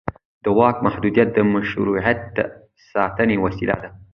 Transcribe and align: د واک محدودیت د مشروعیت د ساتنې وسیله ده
د 0.43 0.45
واک 0.57 0.77
محدودیت 0.85 1.29
د 1.33 1.39
مشروعیت 1.53 2.19
د 2.35 2.37
ساتنې 2.91 3.37
وسیله 3.45 3.75
ده 3.81 3.89